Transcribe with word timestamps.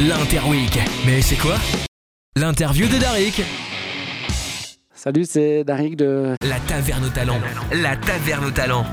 L'Interweek. 0.00 0.78
Mais 1.04 1.20
c'est 1.20 1.34
quoi? 1.34 1.56
L'interview 2.36 2.86
de 2.86 3.00
Darik. 3.00 3.42
Salut, 4.94 5.24
c'est 5.24 5.64
Darik 5.64 5.96
de... 5.96 6.36
La 6.40 6.60
Taverne 6.60 7.06
au 7.06 7.08
Talent. 7.08 7.40
La 7.72 7.96
Taverne 7.96 8.44
au 8.44 8.50
Talent. 8.52 8.84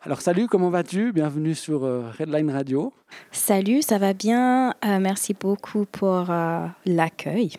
Alors 0.00 0.22
salut, 0.22 0.46
comment 0.46 0.70
vas-tu? 0.70 1.12
Bienvenue 1.12 1.54
sur 1.54 1.84
euh, 1.84 2.04
Redline 2.18 2.50
Radio. 2.50 2.94
Salut, 3.30 3.82
ça 3.82 3.98
va 3.98 4.14
bien? 4.14 4.70
Euh, 4.86 4.98
merci 4.98 5.36
beaucoup 5.38 5.84
pour 5.84 6.30
euh, 6.30 6.66
l'accueil. 6.86 7.52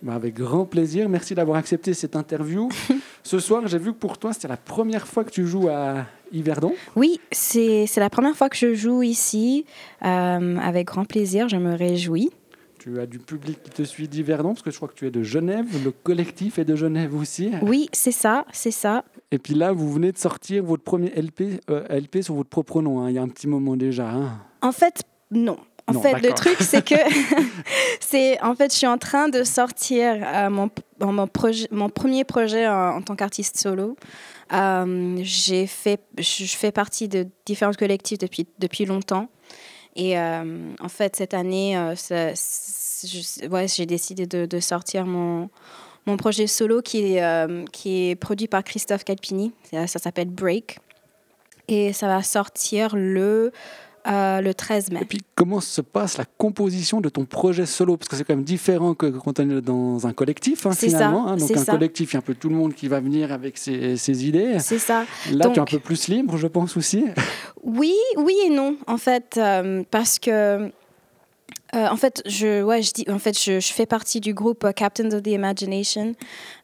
Bah, 0.00 0.14
avec 0.14 0.32
grand 0.32 0.64
plaisir, 0.64 1.10
merci 1.10 1.34
d'avoir 1.34 1.58
accepté 1.58 1.92
cette 1.92 2.16
interview. 2.16 2.70
Ce 3.22 3.38
soir, 3.38 3.66
j'ai 3.66 3.78
vu 3.78 3.92
que 3.92 3.98
pour 3.98 4.16
toi, 4.16 4.32
c'était 4.32 4.48
la 4.48 4.56
première 4.56 5.06
fois 5.06 5.24
que 5.24 5.30
tu 5.30 5.46
joues 5.46 5.68
à 5.68 6.06
Yverdon. 6.32 6.74
Oui, 6.96 7.20
c'est 7.32 7.86
la 7.96 8.10
première 8.10 8.36
fois 8.36 8.48
que 8.48 8.56
je 8.56 8.74
joue 8.74 9.02
ici. 9.02 9.64
Euh, 10.04 10.56
avec 10.58 10.86
grand 10.86 11.04
plaisir, 11.04 11.48
je 11.48 11.56
me 11.56 11.74
réjouis. 11.74 12.30
Tu 12.78 13.00
as 13.00 13.06
du 13.06 13.18
public 13.18 13.60
qui 13.64 13.70
te 13.70 13.82
suit 13.82 14.06
d'Yverdon, 14.06 14.50
parce 14.50 14.62
que 14.62 14.70
je 14.70 14.76
crois 14.76 14.88
que 14.88 14.94
tu 14.94 15.06
es 15.06 15.10
de 15.10 15.22
Genève, 15.24 15.66
le 15.84 15.90
collectif 15.90 16.58
est 16.60 16.64
de 16.64 16.76
Genève 16.76 17.14
aussi. 17.14 17.50
Oui, 17.62 17.88
c'est 17.92 18.12
ça, 18.12 18.44
c'est 18.52 18.70
ça. 18.70 19.04
Et 19.32 19.38
puis 19.38 19.54
là, 19.54 19.72
vous 19.72 19.92
venez 19.92 20.12
de 20.12 20.18
sortir 20.18 20.62
votre 20.62 20.84
premier 20.84 21.08
LP, 21.10 21.60
euh, 21.70 21.84
LP 21.90 22.22
sur 22.22 22.34
votre 22.34 22.48
propre 22.48 22.80
nom, 22.80 23.00
hein, 23.00 23.10
il 23.10 23.16
y 23.16 23.18
a 23.18 23.22
un 23.22 23.28
petit 23.28 23.48
moment 23.48 23.76
déjà. 23.76 24.08
hein. 24.08 24.38
En 24.62 24.70
fait, 24.72 25.02
non. 25.32 25.56
En 25.88 25.94
Non, 25.94 26.00
fait, 26.02 26.20
le 26.20 26.32
truc, 26.34 26.56
c'est 26.60 26.84
que 26.84 26.94
c'est 28.00 28.40
en 28.42 28.54
fait, 28.54 28.70
je 28.72 28.76
suis 28.78 28.86
en 28.86 28.98
train 28.98 29.28
de 29.28 29.42
sortir 29.42 30.16
euh, 30.22 30.48
mon, 30.50 30.70
mon, 31.00 31.26
projet, 31.26 31.68
mon 31.70 31.88
premier 31.88 32.24
projet 32.24 32.66
en, 32.66 33.00
tant 33.02 33.16
qu'artiste 33.16 33.58
solo. 33.58 33.96
Euh, 34.52 35.18
j'ai 35.22 35.66
fait, 35.66 36.00
je 36.18 36.44
fais 36.44 36.72
partie 36.72 37.08
de 37.08 37.26
différents 37.46 37.72
collectifs 37.72 38.18
depuis, 38.18 38.46
depuis 38.58 38.84
longtemps. 38.84 39.28
Et 39.96 40.18
euh, 40.18 40.72
en 40.80 40.88
fait, 40.88 41.16
cette 41.16 41.34
année, 41.34 41.76
euh, 41.76 41.94
j'ai 43.66 43.86
décidé 43.86 44.26
de, 44.26 44.60
sortir 44.60 45.06
mon, 45.06 45.50
mon 46.06 46.16
projet 46.16 46.46
solo 46.46 46.82
qui 46.82 47.16
est, 47.16 47.70
qui 47.72 48.10
est 48.10 48.14
produit 48.16 48.48
par 48.48 48.64
Christophe 48.64 49.04
Calpini. 49.04 49.52
Ça 49.70 49.86
s'appelle 49.86 50.30
Break. 50.30 50.78
Et 51.68 51.92
ça 51.92 52.06
va 52.06 52.22
sortir 52.22 52.96
le, 52.96 53.52
euh, 54.08 54.40
le 54.40 54.54
13 54.54 54.90
mai. 54.90 55.00
Et 55.02 55.04
puis, 55.04 55.20
comment 55.34 55.60
se 55.60 55.80
passe 55.80 56.16
la 56.18 56.24
composition 56.24 57.00
de 57.00 57.08
ton 57.08 57.24
projet 57.24 57.66
solo? 57.66 57.96
Parce 57.96 58.08
que 58.08 58.16
c'est 58.16 58.24
quand 58.24 58.34
même 58.34 58.44
différent 58.44 58.94
que 58.94 59.06
quand 59.06 59.38
on 59.40 59.50
est 59.50 59.60
dans 59.60 60.06
un 60.06 60.12
collectif, 60.12 60.66
hein, 60.66 60.72
C'est 60.72 60.88
ça, 60.88 60.98
finalement. 60.98 61.28
hein. 61.28 61.36
Donc, 61.36 61.48
c'est 61.48 61.58
un 61.58 61.64
ça. 61.64 61.72
collectif, 61.72 62.12
il 62.12 62.14
y 62.14 62.16
a 62.16 62.20
un 62.20 62.22
peu 62.22 62.34
tout 62.34 62.48
le 62.48 62.54
monde 62.54 62.74
qui 62.74 62.88
va 62.88 63.00
venir 63.00 63.32
avec 63.32 63.58
ses, 63.58 63.96
ses 63.96 64.26
idées. 64.26 64.58
C'est 64.60 64.78
ça. 64.78 65.04
Là, 65.32 65.46
tu 65.46 65.50
es 65.54 65.58
un 65.58 65.64
Donc- 65.64 65.70
peu 65.70 65.78
plus 65.78 66.08
libre, 66.08 66.36
je 66.36 66.46
pense 66.46 66.76
aussi. 66.76 67.04
Oui, 67.62 67.94
oui 68.16 68.34
et 68.46 68.50
non, 68.50 68.76
en 68.86 68.96
fait, 68.98 69.34
euh, 69.36 69.82
parce 69.90 70.18
que. 70.18 70.70
Euh, 71.74 71.86
en 71.88 71.96
fait, 71.96 72.22
je, 72.24 72.62
ouais, 72.62 72.82
je, 72.82 72.92
dis, 72.92 73.04
en 73.10 73.18
fait 73.18 73.38
je, 73.38 73.60
fais 73.60 73.84
partie 73.84 74.20
du 74.20 74.32
groupe 74.32 74.64
euh, 74.64 74.72
Captains 74.72 75.12
of 75.12 75.22
the 75.22 75.28
Imagination. 75.28 76.14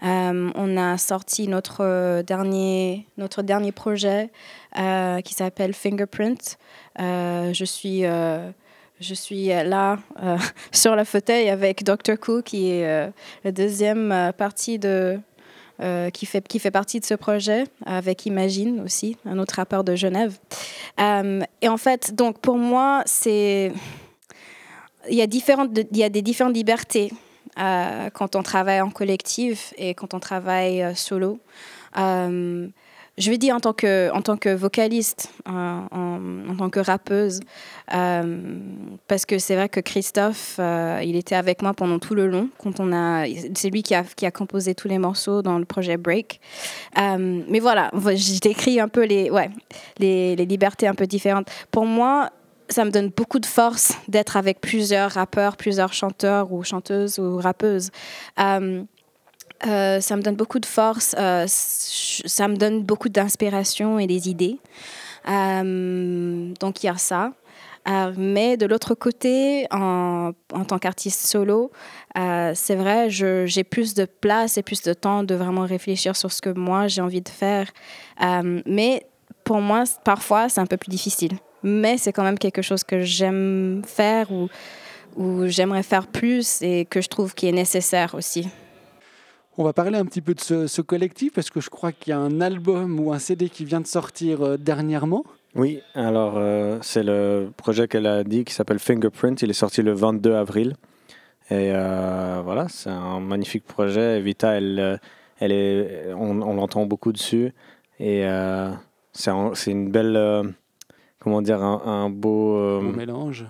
Euh, 0.02 0.50
on 0.54 0.76
a 0.76 0.96
sorti 0.96 1.46
notre 1.46 2.22
dernier, 2.22 3.06
notre 3.18 3.42
dernier 3.42 3.72
projet 3.72 4.30
qui 5.24 5.34
s'appelle 5.34 5.72
Fingerprint. 5.72 6.58
Je 6.98 7.64
suis, 7.64 8.02
je 8.02 9.14
suis 9.14 9.46
là 9.46 9.98
sur 10.72 10.96
le 10.96 11.04
fauteuil 11.04 11.48
avec 11.48 11.84
Dr. 11.84 12.18
Cool, 12.20 12.42
qui 12.42 12.70
est 12.70 13.12
la 13.44 13.52
deuxième 13.52 14.32
partie 14.36 14.80
de, 14.80 15.20
qui, 16.12 16.26
fait, 16.26 16.48
qui 16.48 16.58
fait 16.58 16.72
partie 16.72 16.98
de 16.98 17.04
ce 17.04 17.14
projet, 17.14 17.64
avec 17.86 18.26
Imagine 18.26 18.80
aussi, 18.80 19.16
un 19.26 19.38
autre 19.38 19.54
rappeur 19.56 19.84
de 19.84 19.94
Genève. 19.94 20.38
Et 20.98 21.68
en 21.68 21.76
fait, 21.76 22.12
donc 22.16 22.40
pour 22.40 22.56
moi, 22.56 23.02
c'est. 23.06 23.70
Il 25.10 25.16
y, 25.16 25.22
a 25.22 25.26
différentes, 25.26 25.70
il 25.90 25.98
y 25.98 26.04
a 26.04 26.08
des 26.08 26.22
différentes 26.22 26.54
libertés 26.54 27.12
euh, 27.58 28.10
quand 28.10 28.34
on 28.34 28.42
travaille 28.42 28.80
en 28.80 28.90
collectif 28.90 29.74
et 29.78 29.94
quand 29.94 30.12
on 30.14 30.18
travaille 30.18 30.82
euh, 30.82 30.94
solo. 30.94 31.38
Euh, 31.96 32.66
je 33.16 33.30
vais 33.30 33.38
dire 33.38 33.54
en 33.54 33.60
tant 33.60 33.72
que, 33.72 34.10
en 34.10 34.22
tant 34.22 34.36
que 34.36 34.48
vocaliste, 34.48 35.30
en, 35.46 35.86
tant 36.58 36.68
que 36.68 36.80
rappeuse, 36.80 37.38
parce 37.86 39.24
que 39.24 39.38
c'est 39.38 39.54
vrai 39.54 39.68
que 39.68 39.78
Christophe, 39.78 40.58
il 40.58 41.14
était 41.14 41.36
avec 41.36 41.62
moi 41.62 41.74
pendant 41.74 42.00
tout 42.00 42.16
le 42.16 42.26
long. 42.26 42.48
Quand 42.58 42.80
on 42.80 42.92
a, 42.92 43.24
c'est 43.54 43.70
lui 43.70 43.84
qui 43.84 43.94
a, 43.94 44.02
qui 44.02 44.26
a 44.26 44.32
composé 44.32 44.74
tous 44.74 44.88
les 44.88 44.98
morceaux 44.98 45.42
dans 45.42 45.60
le 45.60 45.64
projet 45.64 45.96
Break. 45.96 46.40
Mais 46.96 47.60
voilà, 47.60 47.92
je 47.94 48.40
décris 48.40 48.80
un 48.80 48.88
peu 48.88 49.04
les, 49.04 49.30
ouais, 49.30 49.48
les 50.00 50.34
libertés 50.34 50.88
un 50.88 50.96
peu 50.96 51.06
différentes. 51.06 51.48
Pour 51.70 51.86
moi, 51.86 52.32
ça 52.74 52.84
me 52.84 52.90
donne 52.90 53.10
beaucoup 53.10 53.38
de 53.38 53.46
force 53.46 53.94
d'être 54.08 54.36
avec 54.36 54.60
plusieurs 54.60 55.12
rappeurs, 55.12 55.56
plusieurs 55.56 55.92
chanteurs 55.92 56.52
ou 56.52 56.64
chanteuses 56.64 57.20
ou 57.20 57.38
rappeuses. 57.38 57.90
Euh, 58.40 58.82
euh, 59.66 60.00
ça 60.00 60.16
me 60.16 60.22
donne 60.22 60.34
beaucoup 60.34 60.58
de 60.58 60.66
force, 60.66 61.14
euh, 61.16 61.44
ça 61.46 62.48
me 62.48 62.56
donne 62.56 62.82
beaucoup 62.82 63.08
d'inspiration 63.08 64.00
et 64.00 64.08
des 64.08 64.28
idées. 64.28 64.58
Donc 65.24 66.82
il 66.82 66.86
y 66.86 66.88
a 66.88 66.96
ça. 66.96 67.32
Mais 68.16 68.56
de 68.56 68.66
l'autre 68.66 68.94
côté, 68.94 69.66
en, 69.70 70.32
en 70.52 70.64
tant 70.64 70.78
qu'artiste 70.78 71.26
solo, 71.26 71.70
c'est 72.16 72.74
vrai, 72.74 73.08
j'ai 73.08 73.64
plus 73.64 73.94
de 73.94 74.04
place 74.04 74.58
et 74.58 74.62
plus 74.64 74.82
de 74.82 74.92
temps 74.94 75.22
de 75.22 75.36
vraiment 75.36 75.64
réfléchir 75.64 76.16
sur 76.16 76.32
ce 76.32 76.42
que 76.42 76.50
moi 76.50 76.88
j'ai 76.88 77.02
envie 77.02 77.22
de 77.22 77.28
faire. 77.28 77.70
Mais 78.66 79.06
pour 79.44 79.60
moi, 79.60 79.84
parfois, 80.04 80.48
c'est 80.48 80.60
un 80.60 80.66
peu 80.66 80.76
plus 80.76 80.90
difficile. 80.90 81.38
Mais 81.64 81.98
c'est 81.98 82.12
quand 82.12 82.22
même 82.22 82.38
quelque 82.38 82.62
chose 82.62 82.84
que 82.84 83.00
j'aime 83.00 83.82
faire 83.86 84.30
ou, 84.30 84.48
ou 85.16 85.46
j'aimerais 85.46 85.82
faire 85.82 86.06
plus 86.06 86.60
et 86.62 86.84
que 86.84 87.00
je 87.00 87.08
trouve 87.08 87.34
qui 87.34 87.48
est 87.48 87.52
nécessaire 87.52 88.14
aussi. 88.14 88.48
On 89.56 89.64
va 89.64 89.72
parler 89.72 89.96
un 89.98 90.04
petit 90.04 90.20
peu 90.20 90.34
de 90.34 90.40
ce, 90.40 90.66
ce 90.66 90.82
collectif, 90.82 91.32
parce 91.32 91.48
que 91.48 91.60
je 91.60 91.70
crois 91.70 91.92
qu'il 91.92 92.10
y 92.10 92.12
a 92.12 92.18
un 92.18 92.40
album 92.40 93.00
ou 93.00 93.12
un 93.12 93.18
CD 93.18 93.48
qui 93.48 93.64
vient 93.64 93.80
de 93.80 93.86
sortir 93.86 94.42
euh, 94.42 94.56
dernièrement. 94.56 95.24
Oui, 95.54 95.80
alors 95.94 96.34
euh, 96.36 96.78
c'est 96.82 97.04
le 97.04 97.50
projet 97.56 97.86
qu'elle 97.88 98.06
a 98.06 98.24
dit 98.24 98.44
qui 98.44 98.52
s'appelle 98.52 98.80
Fingerprint. 98.80 99.40
Il 99.42 99.50
est 99.50 99.52
sorti 99.54 99.82
le 99.82 99.92
22 99.92 100.34
avril. 100.34 100.74
Et 101.50 101.70
euh, 101.72 102.40
voilà, 102.44 102.66
c'est 102.68 102.90
un 102.90 103.20
magnifique 103.20 103.64
projet. 103.64 104.20
Vita, 104.20 104.52
elle, 104.56 104.98
elle 105.38 105.52
est, 105.52 106.12
on, 106.14 106.42
on 106.42 106.54
l'entend 106.54 106.84
beaucoup 106.86 107.12
dessus. 107.12 107.52
Et 108.00 108.24
euh, 108.24 108.70
c'est 109.12 109.30
un- 109.30 109.54
c'est 109.54 109.70
une 109.70 109.90
belle, 109.90 110.16
euh, 110.16 110.42
comment 111.24 111.42
dire, 111.42 111.60
un, 111.62 111.82
un 111.84 112.10
beau. 112.10 112.56
euh, 112.56 112.80
mélange. 112.80 113.46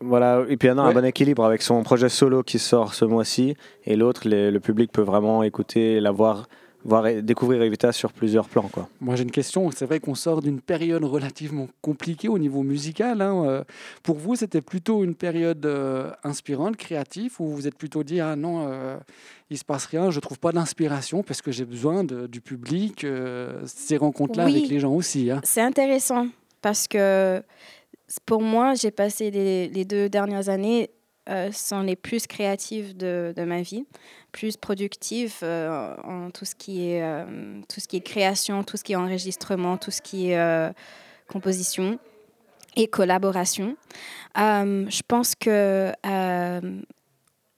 voilà, 0.00 0.44
et 0.48 0.56
puis 0.56 0.68
non, 0.68 0.84
Ouais. 0.84 0.90
un 0.90 0.94
bon 0.94 1.04
équilibre 1.04 1.44
avec 1.44 1.62
son 1.62 1.82
projet 1.82 2.08
solo 2.08 2.42
qui 2.44 2.58
sort 2.60 2.94
ce 2.94 3.04
mois-ci. 3.04 3.56
Et 3.84 3.96
l'autre, 3.96 4.22
le 4.26 4.58
public 4.60 4.92
peut 4.92 5.02
vraiment 5.02 5.42
écouter, 5.42 5.98
la 6.00 6.12
voir, 6.12 6.48
voir 6.84 7.08
et 7.08 7.20
découvrir 7.22 7.60
Evita 7.62 7.90
sur 7.90 8.12
plusieurs 8.12 8.48
plans. 8.48 8.68
Quoi. 8.72 8.88
Moi, 9.00 9.16
j'ai 9.16 9.24
une 9.24 9.32
question. 9.32 9.68
C'est 9.72 9.84
vrai 9.86 9.98
qu'on 9.98 10.14
sort 10.14 10.40
d'une 10.40 10.60
période 10.60 11.02
relativement 11.04 11.66
compliquée 11.82 12.28
au 12.28 12.38
niveau 12.38 12.62
musical. 12.62 13.20
hein. 13.20 13.42
Euh, 13.44 13.64
Pour 14.04 14.16
vous, 14.18 14.36
c'était 14.36 14.60
plutôt 14.60 15.02
une 15.02 15.16
période 15.16 15.66
euh, 15.66 16.12
inspirante, 16.22 16.76
créative, 16.76 17.34
ou 17.40 17.48
vous 17.48 17.66
êtes 17.66 17.74
plutôt 17.76 18.04
dit 18.04 18.20
ah 18.20 18.36
non, 18.36 18.66
euh, 18.68 18.96
il 19.50 19.58
se 19.58 19.64
passe 19.64 19.86
rien, 19.86 20.10
je 20.12 20.20
trouve 20.20 20.38
pas 20.38 20.52
d'inspiration 20.52 21.24
parce 21.24 21.42
que 21.42 21.50
j'ai 21.50 21.64
besoin 21.64 22.04
de- 22.04 22.28
du 22.28 22.40
public, 22.40 23.02
euh, 23.02 23.60
ces 23.66 23.96
rencontres-là 23.96 24.44
Oui. 24.44 24.56
avec 24.58 24.68
les 24.70 24.78
gens 24.78 24.92
aussi. 24.92 25.30
hein. 25.32 25.40
C'est 25.42 25.60
intéressant 25.62 26.28
parce 26.60 26.88
que 26.88 27.42
pour 28.24 28.42
moi, 28.42 28.74
j'ai 28.74 28.90
passé 28.90 29.30
les, 29.30 29.84
deux 29.84 30.08
dernières 30.08 30.48
années 30.48 30.90
euh, 31.28 31.52
sont 31.52 31.82
les 31.82 31.96
plus 31.96 32.26
créatives 32.26 32.96
de, 32.96 33.34
ma 33.36 33.60
vie, 33.60 33.84
plus 34.32 34.56
productives 34.56 35.36
euh, 35.42 35.94
en 36.04 36.30
tout 36.30 36.46
ce 36.46 36.54
qui 36.54 36.90
est 36.90 37.02
euh, 37.02 37.60
tout 37.68 37.80
ce 37.80 37.88
qui 37.88 37.96
est 37.96 38.00
création, 38.00 38.64
tout 38.64 38.78
ce 38.78 38.84
qui 38.84 38.92
est 38.92 38.96
enregistrement, 38.96 39.76
tout 39.76 39.90
ce 39.90 40.00
qui 40.00 40.30
est 40.30 40.38
euh, 40.38 40.70
composition 41.28 41.98
et 42.76 42.86
collaboration. 42.86 43.76
Je 44.36 45.02
pense 45.06 45.34
que 45.34 45.92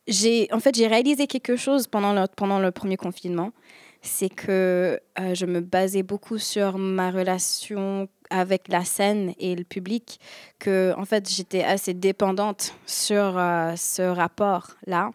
j'ai 0.09 0.49
en 0.53 0.59
fait 0.59 0.77
réalisé 0.77 1.29
quelque 1.29 1.55
chose 1.55 1.87
pendant 1.87 2.13
le, 2.13 2.27
pendant 2.35 2.59
le 2.59 2.73
premier 2.73 2.97
confinement 2.97 3.53
c'est 4.03 4.31
que 4.31 5.01
euh, 5.19 5.35
je 5.35 5.47
me 5.47 5.61
basais 5.61 6.03
beaucoup 6.03 6.39
sur 6.39 6.79
ma 6.79 7.11
relation 7.11 8.09
avec 8.31 8.69
la 8.69 8.85
scène 8.85 9.35
et 9.39 9.55
le 9.55 9.65
public, 9.65 10.21
que 10.59 10.95
en 10.97 11.05
fait 11.05 11.29
j'étais 11.29 11.63
assez 11.63 11.95
dépendante 11.95 12.75
sur 12.87 13.37
euh, 13.37 13.75
ce 13.77 14.03
rapport-là 14.03 15.11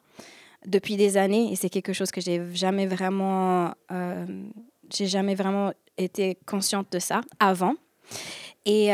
depuis 0.66 0.98
des 0.98 1.18
années, 1.18 1.52
et 1.52 1.56
c'est 1.56 1.70
quelque 1.70 1.94
chose 1.94 2.12
que 2.12 2.22
j'ai 2.22 2.42
jamais 2.54 2.88
vraiment, 2.88 3.72
euh, 3.92 4.26
j'ai 4.92 5.06
jamais 5.06 5.36
vraiment 5.36 5.72
été 5.98 6.38
consciente 6.46 6.92
de 6.92 7.00
ça 7.00 7.22
avant. 7.40 7.76
Et 8.68 8.90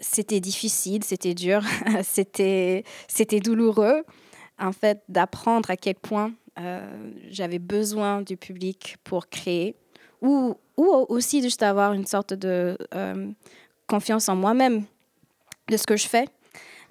c'était 0.00 0.40
difficile, 0.40 1.04
c'était 1.04 1.34
dur, 1.34 1.62
c'était 2.02 2.82
douloureux, 3.40 4.02
en 4.58 4.72
fait, 4.72 5.04
d'apprendre 5.08 5.70
à 5.70 5.76
quel 5.76 5.94
point 5.94 6.32
j'avais 7.30 7.58
besoin 7.58 8.22
du 8.22 8.36
public 8.36 8.96
pour 9.04 9.28
créer, 9.28 9.76
ou, 10.22 10.56
ou 10.76 11.06
aussi 11.08 11.42
juste 11.42 11.62
avoir 11.62 11.92
une 11.92 12.06
sorte 12.06 12.32
de 12.32 12.78
euh, 12.94 13.30
confiance 13.86 14.28
en 14.28 14.36
moi-même, 14.36 14.84
de 15.68 15.76
ce 15.76 15.86
que 15.86 15.96
je 15.96 16.06
fais. 16.06 16.28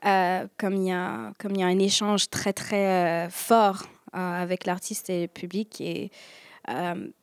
euh, 0.06 0.46
comme 0.58 0.76
il 0.76 0.88
y 0.88 0.92
a 0.92 1.34
comme 1.40 1.54
il 1.56 1.62
y 1.62 1.64
a 1.64 1.68
un 1.68 1.80
échange 1.80 2.30
très 2.30 2.54
très 2.54 3.28
fort 3.32 3.84
avec 4.14 4.66
l'artiste 4.66 5.10
et 5.10 5.24
le 5.24 5.28
public 5.28 5.82
et 5.82 6.12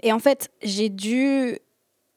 et 0.02 0.12
en 0.12 0.18
fait 0.18 0.50
j'ai 0.62 0.88
dû 0.88 1.58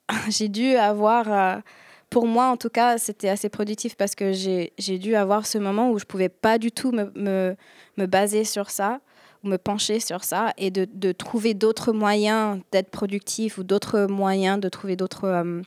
dû 0.50 0.75
avoir 0.75 1.62
pour 2.10 2.27
moi, 2.27 2.48
en 2.48 2.56
tout 2.56 2.69
cas, 2.69 2.98
c'était 2.98 3.27
assez 3.27 3.50
productif 3.50 3.95
parce 3.98 4.16
que 4.16 4.31
j'ai 4.31 5.00
dû 5.00 5.16
avoir 5.16 5.45
ce 5.45 5.57
moment 5.57 5.92
où 5.92 6.00
je 6.00 6.06
ne 6.06 6.07
pouvais 6.07 6.30
pas 6.30 6.57
du 6.57 6.72
tout 6.72 6.92
me, 6.92 7.12
me, 7.16 7.57
me, 7.98 8.06
baser 8.06 8.45
sur 8.45 8.69
ça, 8.69 9.01
me 9.45 9.57
pencher 9.57 10.00
sur 10.00 10.24
ça, 10.24 10.53
et 10.57 10.71
de, 10.71 10.88
de 10.92 11.12
trouver 11.12 11.53
d'autres 11.53 11.92
moyens 11.92 12.59
d'être 12.71 12.89
productif 12.89 13.57
ou 13.57 13.63
d'autres 13.63 14.07
moyens 14.07 14.59
de 14.59 14.69
trouver 14.69 14.95
d'autres 14.95 15.25
euh, 15.25 15.62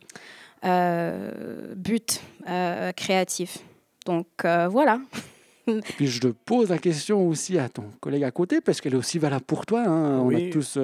euh, 0.64 1.74
buts 1.74 2.00
euh, 2.48 2.92
créatifs. 2.92 3.58
Donc 4.06 4.26
voilà. 4.42 5.00
Puis 5.96 6.06
je 6.06 6.20
te 6.20 6.28
pose 6.28 6.70
la 6.70 6.78
question 6.78 7.28
aussi 7.28 7.58
à 7.58 7.68
ton 7.68 7.84
collègue 8.00 8.24
à 8.24 8.30
côté, 8.30 8.60
parce 8.60 8.80
qu'elle 8.80 8.94
est 8.94 8.98
aussi 8.98 9.18
valable 9.18 9.44
pour 9.44 9.66
toi. 9.66 9.84
Hein. 9.86 10.20
On 10.20 10.34
a 10.34 10.50
tous. 10.50 10.78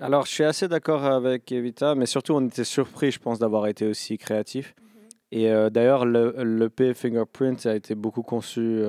Alors, 0.00 0.26
je 0.26 0.32
suis 0.32 0.44
assez 0.44 0.68
d'accord 0.68 1.04
avec 1.04 1.50
Evita, 1.50 1.94
mais 1.94 2.06
surtout, 2.06 2.34
on 2.34 2.46
était 2.46 2.64
surpris, 2.64 3.10
je 3.10 3.18
pense, 3.18 3.38
d'avoir 3.38 3.66
été 3.66 3.86
aussi 3.86 4.18
créatif. 4.18 4.74
Mhm. 4.80 4.88
Et 5.32 5.50
euh, 5.50 5.70
d'ailleurs, 5.70 6.04
le, 6.04 6.68
P 6.68 6.94
Fingerprint 6.94 7.64
a 7.66 7.74
été 7.74 7.94
beaucoup 7.94 8.22
conçu 8.22 8.82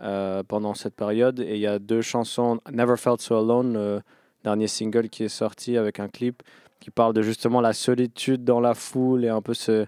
euh, 0.00 0.04
euh, 0.04 0.42
pendant 0.42 0.74
cette 0.74 0.94
période. 0.94 1.40
Et 1.40 1.54
il 1.54 1.60
y 1.60 1.66
a 1.66 1.78
deux 1.78 2.02
chansons, 2.02 2.60
Never 2.72 2.96
Felt 2.96 3.20
So 3.20 3.36
Alone, 3.36 3.74
le 3.74 4.00
dernier 4.42 4.66
single 4.66 5.08
qui 5.08 5.24
est 5.24 5.28
sorti 5.28 5.76
avec 5.76 6.00
un 6.00 6.08
clip 6.08 6.42
qui 6.80 6.90
parle 6.90 7.14
de 7.14 7.22
justement 7.22 7.60
la 7.60 7.72
solitude 7.72 8.44
dans 8.44 8.60
la 8.60 8.74
foule 8.74 9.24
et 9.24 9.28
un 9.28 9.40
peu 9.40 9.54
ce, 9.54 9.86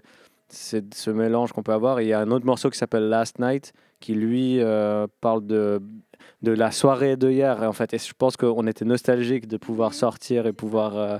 ce, 0.49 1.09
mélange 1.09 1.51
qu'on 1.51 1.63
peut 1.63 1.73
avoir. 1.73 2.01
Il 2.01 2.07
y 2.07 2.13
a 2.13 2.19
un 2.19 2.31
autre 2.31 2.45
morceau 2.45 2.69
qui 2.69 2.77
s'appelle 2.77 3.09
Last 3.09 3.39
Night 3.39 3.73
qui, 3.99 4.13
lui, 4.13 4.59
parle 5.21 5.45
de 5.45 5.81
de 6.41 6.51
la 6.51 6.71
soirée 6.71 7.17
de 7.17 7.29
hier. 7.29 7.61
En 7.63 7.73
fait, 7.73 7.93
et 7.93 7.97
je 7.97 8.13
pense 8.17 8.37
qu'on 8.37 8.67
était 8.67 8.85
nostalgique 8.85 9.47
de 9.47 9.57
pouvoir 9.57 9.93
sortir 9.93 10.45
et 10.47 10.53
pouvoir 10.53 10.97
euh, 10.97 11.17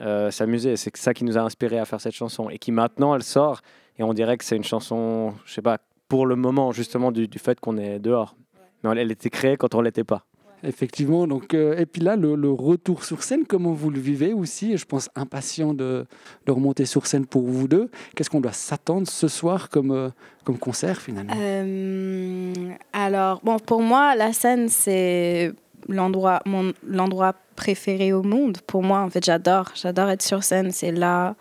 euh, 0.00 0.30
s'amuser. 0.30 0.76
C'est 0.76 0.96
ça 0.96 1.14
qui 1.14 1.24
nous 1.24 1.38
a 1.38 1.42
inspiré 1.42 1.78
à 1.78 1.84
faire 1.84 2.00
cette 2.00 2.14
chanson 2.14 2.48
et 2.50 2.58
qui 2.58 2.72
maintenant 2.72 3.14
elle 3.14 3.22
sort 3.22 3.60
et 3.98 4.02
on 4.02 4.12
dirait 4.12 4.36
que 4.36 4.44
c'est 4.44 4.56
une 4.56 4.64
chanson, 4.64 5.34
je 5.44 5.52
sais 5.52 5.62
pas, 5.62 5.78
pour 6.08 6.26
le 6.26 6.36
moment 6.36 6.72
justement 6.72 7.12
du, 7.12 7.28
du 7.28 7.38
fait 7.38 7.60
qu'on 7.60 7.76
est 7.76 7.98
dehors. 7.98 8.36
Mais 8.82 9.00
elle 9.00 9.10
était 9.10 9.30
créée 9.30 9.56
quand 9.56 9.74
on 9.74 9.80
l'était 9.80 10.04
pas. 10.04 10.26
Effectivement. 10.64 11.26
Donc, 11.26 11.52
euh, 11.52 11.76
et 11.76 11.84
puis 11.84 12.00
là, 12.00 12.16
le, 12.16 12.50
retour 12.50 13.04
sur 13.04 13.22
scène, 13.22 13.44
comment 13.46 13.72
vous 13.72 13.90
le 13.90 14.00
vivez 14.00 14.32
aussi? 14.32 14.76
Je 14.78 14.86
pense 14.86 15.10
impatient 15.14 15.74
de, 15.74 16.06
de 16.46 16.52
remonter 16.52 16.86
sur 16.86 17.06
scène 17.06 17.26
pour 17.26 17.42
vous 17.42 17.68
deux. 17.68 17.90
Qu'est-ce 18.16 18.30
qu'on 18.30 18.40
doit 18.40 18.52
s'attendre 18.52 19.06
ce 19.06 19.28
soir 19.28 19.68
comme, 19.68 19.90
euh, 19.90 20.08
comme 20.44 20.58
concert 20.58 21.00
finalement? 21.00 21.34
Euh, 21.36 22.52
Alors, 22.94 23.40
bon, 23.44 23.58
pour 23.58 23.82
moi, 23.82 24.16
la 24.16 24.32
scène, 24.32 24.70
c'est 24.70 25.52
l'endroit, 25.88 26.40
mon 26.46 26.72
l'endroit 26.86 27.34
préféré 27.56 28.14
au 28.14 28.22
monde. 28.22 28.58
Pour 28.66 28.82
moi, 28.82 29.00
en 29.00 29.10
fait, 29.10 29.22
j'adore, 29.22 29.72
j'adore 29.74 30.08
être 30.08 30.22
sur 30.22 30.42
scène. 30.42 30.70
C'est 30.70 30.92
là. 30.92 31.36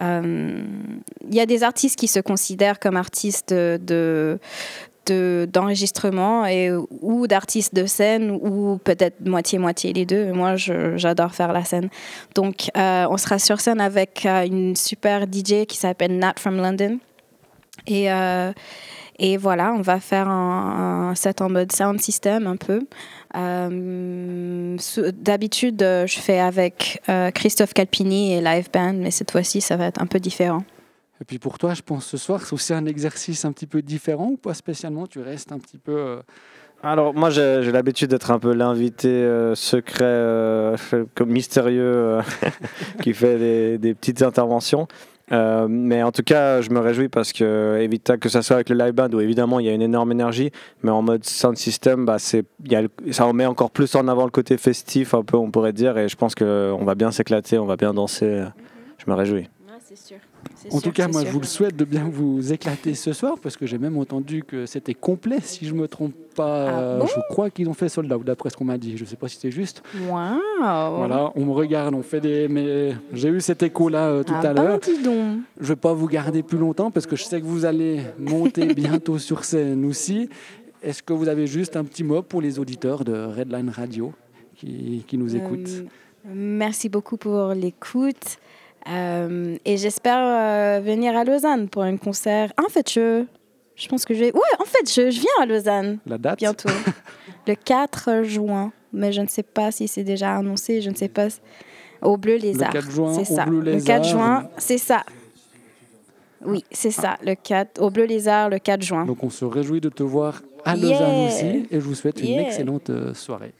Il 0.00 1.34
y 1.34 1.40
a 1.40 1.46
des 1.46 1.62
artistes 1.62 1.98
qui 1.98 2.08
se 2.08 2.20
considèrent 2.20 2.78
comme 2.78 2.96
artistes 2.96 3.52
de, 3.52 4.38
d'enregistrement 5.06 6.46
et 6.46 6.70
ou 6.72 7.26
d'artistes 7.26 7.74
de 7.74 7.86
scène 7.86 8.30
ou 8.30 8.78
peut-être 8.82 9.26
moitié-moitié 9.26 9.92
les 9.92 10.04
deux. 10.04 10.32
Moi, 10.32 10.56
j'adore 10.56 11.34
faire 11.34 11.52
la 11.52 11.64
scène. 11.64 11.88
Donc, 12.34 12.70
euh, 12.76 13.06
on 13.08 13.16
sera 13.16 13.38
sur 13.38 13.60
scène 13.60 13.80
avec 13.80 14.26
euh, 14.26 14.44
une 14.44 14.76
super 14.76 15.22
DJ 15.22 15.66
qui 15.66 15.76
s'appelle 15.76 16.18
Nat 16.18 16.34
from 16.38 16.56
London. 16.56 16.98
Et, 17.86 18.10
euh, 18.10 18.52
et 19.18 19.36
voilà, 19.36 19.72
on 19.72 19.82
va 19.82 20.00
faire 20.00 20.28
un, 20.28 21.14
set 21.14 21.40
en 21.40 21.48
mode 21.48 21.72
sound 21.72 22.00
system 22.00 22.46
un 22.46 22.56
peu. 22.56 22.80
D'habitude, 25.12 25.80
je 25.80 26.18
fais 26.18 26.40
avec 26.40 27.02
Christophe 27.34 27.74
Calpini 27.74 28.34
et 28.34 28.40
Live 28.40 28.68
Band, 28.72 28.94
mais 28.94 29.10
cette 29.10 29.30
fois-ci, 29.30 29.60
ça 29.60 29.76
va 29.76 29.86
être 29.86 30.00
un 30.00 30.06
peu 30.06 30.20
différent. 30.20 30.64
Et 31.20 31.24
puis 31.24 31.38
pour 31.38 31.58
toi, 31.58 31.74
je 31.74 31.82
pense 31.82 32.06
ce 32.06 32.16
soir, 32.16 32.40
c'est 32.44 32.52
aussi 32.52 32.74
un 32.74 32.86
exercice 32.86 33.44
un 33.44 33.52
petit 33.52 33.66
peu 33.66 33.82
différent 33.82 34.30
ou 34.32 34.36
pas 34.36 34.54
spécialement? 34.54 35.06
Tu 35.06 35.20
restes 35.20 35.52
un 35.52 35.58
petit 35.58 35.78
peu. 35.78 35.96
Euh, 35.96 36.22
Alors 36.82 37.14
moi, 37.14 37.30
j'ai 37.30 37.72
l'habitude 37.72 38.10
d'être 38.10 38.30
un 38.30 38.38
peu 38.38 38.52
l'invité 38.52 39.08
euh, 39.08 39.54
secret, 39.54 40.04
euh, 40.04 40.76
comme 41.14 41.30
mystérieux, 41.30 42.18
qui 43.02 43.14
fait 43.14 43.78
des, 43.78 43.94
petites 43.94 44.22
interventions. 44.22 44.86
Mais 45.30 46.02
en 46.02 46.12
tout 46.12 46.22
cas, 46.22 46.60
je 46.60 46.70
me 46.70 46.80
réjouis 46.80 47.08
parce 47.08 47.32
que 47.32 47.78
Evita, 47.80 48.16
que 48.16 48.28
ça 48.28 48.42
soit 48.42 48.56
avec 48.56 48.68
le 48.68 48.76
live 48.76 48.92
band 48.92 49.10
où 49.12 49.20
évidemment 49.20 49.60
il 49.60 49.66
y 49.66 49.68
a 49.68 49.72
une 49.72 49.82
énorme 49.82 50.12
énergie, 50.12 50.50
mais 50.82 50.90
en 50.90 51.02
mode 51.02 51.24
sound 51.24 51.56
system, 51.56 52.04
bah, 52.04 52.18
ça 52.18 53.32
met 53.32 53.46
encore 53.46 53.70
plus 53.70 53.94
en 53.94 54.08
avant 54.08 54.24
le 54.24 54.30
côté 54.30 54.56
festif, 54.56 55.14
un 55.14 55.22
peu 55.22 55.36
on 55.36 55.50
pourrait 55.50 55.72
dire, 55.72 55.98
et 55.98 56.08
je 56.08 56.16
pense 56.16 56.34
qu'on 56.34 56.84
va 56.84 56.94
bien 56.94 57.10
s'éclater, 57.10 57.58
on 57.58 57.66
va 57.66 57.76
bien 57.76 57.94
danser. 57.94 58.44
Je 58.98 59.10
me 59.10 59.16
réjouis. 59.16 59.48
En 60.70 60.80
tout 60.80 60.92
cas, 60.92 61.08
moi, 61.08 61.24
je 61.24 61.30
vous 61.30 61.40
le 61.40 61.46
souhaite 61.46 61.76
de 61.76 61.84
bien 61.84 62.08
vous 62.10 62.52
éclater 62.52 62.94
ce 62.94 63.12
soir 63.12 63.36
parce 63.42 63.56
que 63.56 63.66
j'ai 63.66 63.78
même 63.78 63.96
entendu 63.96 64.42
que 64.44 64.66
c'était 64.66 64.94
complet, 64.94 65.38
si 65.42 65.66
je 65.66 65.74
me 65.74 65.88
trompe 65.88 66.14
pas. 66.34 66.98
Ah 67.00 67.06
je 67.06 67.20
crois 67.30 67.50
qu'ils 67.50 67.68
ont 67.68 67.74
fait 67.74 67.88
sold 67.88 68.12
out, 68.12 68.24
d'après 68.24 68.50
ce 68.50 68.56
qu'on 68.56 68.64
m'a 68.64 68.78
dit. 68.78 68.96
Je 68.96 69.04
ne 69.04 69.08
sais 69.08 69.16
pas 69.16 69.28
si 69.28 69.38
c'est 69.40 69.50
juste. 69.50 69.82
Waouh 70.08 70.40
Voilà, 70.58 71.32
on 71.34 71.44
me 71.44 71.52
regarde, 71.52 71.94
on 71.94 72.02
fait 72.02 72.20
des. 72.20 72.48
Mais 72.48 72.94
j'ai 73.12 73.28
eu 73.28 73.40
cet 73.40 73.62
écho-là 73.62 74.08
euh, 74.08 74.22
tout 74.22 74.34
ah 74.36 74.48
à 74.48 74.52
l'heure. 74.52 74.80
Je 74.84 75.00
ne 75.00 75.42
vais 75.60 75.76
pas 75.76 75.92
vous 75.92 76.06
garder 76.08 76.42
plus 76.42 76.58
longtemps 76.58 76.90
parce 76.90 77.06
que 77.06 77.16
je 77.16 77.24
sais 77.24 77.40
que 77.40 77.46
vous 77.46 77.64
allez 77.64 78.00
monter 78.18 78.66
bientôt 78.74 79.18
sur 79.18 79.44
scène 79.44 79.84
aussi. 79.84 80.28
Est-ce 80.82 81.02
que 81.02 81.12
vous 81.12 81.28
avez 81.28 81.46
juste 81.46 81.76
un 81.76 81.84
petit 81.84 82.04
mot 82.04 82.22
pour 82.22 82.40
les 82.40 82.58
auditeurs 82.58 83.04
de 83.04 83.12
Redline 83.12 83.70
Radio 83.70 84.12
qui, 84.54 85.04
qui 85.06 85.18
nous 85.18 85.34
écoutent? 85.34 85.68
euh, 85.68 86.32
Merci 86.34 86.88
beaucoup 86.88 87.16
pour 87.16 87.54
l'écoute. 87.54 88.38
Euh, 88.88 89.56
et 89.64 89.76
j'espère 89.76 90.18
euh, 90.18 90.80
venir 90.80 91.16
à 91.16 91.24
Lausanne 91.24 91.68
pour 91.68 91.82
un 91.82 91.96
concert. 91.96 92.52
En 92.62 92.68
fait, 92.68 92.90
je, 92.90 93.24
je 93.74 93.88
pense 93.88 94.04
que 94.04 94.14
je 94.14 94.20
vais. 94.20 94.32
Ouais, 94.32 94.40
en 94.60 94.64
fait, 94.64 94.88
je, 94.88 95.10
je 95.10 95.20
viens 95.20 95.42
à 95.42 95.46
Lausanne. 95.46 95.98
La 96.06 96.18
date? 96.18 96.38
Bientôt. 96.38 96.68
le 97.46 97.54
4 97.54 98.22
juin. 98.22 98.72
Mais 98.92 99.12
je 99.12 99.20
ne 99.20 99.26
sais 99.26 99.42
pas 99.42 99.70
si 99.72 99.88
c'est 99.88 100.04
déjà 100.04 100.36
annoncé. 100.36 100.80
Je 100.80 100.90
ne 100.90 100.94
sais 100.94 101.08
pas. 101.08 101.28
Au 102.02 102.16
Bleu 102.16 102.36
Lézard. 102.36 102.72
Le 102.72 102.80
4 102.80 102.90
juin, 102.90 103.12
c'est 103.14 103.24
ça. 103.24 103.44
Bleu 103.44 103.60
Le 103.60 103.80
4 103.80 104.04
juin, 104.04 104.48
c'est 104.58 104.78
ça. 104.78 105.02
Oui, 106.44 106.64
c'est 106.70 106.90
ça. 106.90 107.16
Le 107.24 107.34
4, 107.34 107.80
au 107.82 107.90
Bleu 107.90 108.04
Lézard, 108.04 108.50
le 108.50 108.58
4 108.58 108.82
juin. 108.82 109.04
Donc, 109.04 109.22
on 109.24 109.30
se 109.30 109.44
réjouit 109.44 109.80
de 109.80 109.88
te 109.88 110.02
voir 110.02 110.42
à 110.64 110.76
Lausanne 110.76 111.26
aussi. 111.26 111.66
Et 111.70 111.80
je 111.80 111.80
vous 111.80 111.94
souhaite 111.94 112.20
une 112.20 112.38
excellente 112.38 112.90
euh, 112.90 113.14
soirée. 113.14 113.52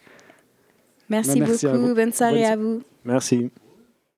Merci, 1.09 1.41
beaucoup. 1.41 1.95
Bonne 1.95 2.12
soirée 2.12 2.45
à 2.45 2.57
vous. 2.57 2.83
Merci. 3.05 3.50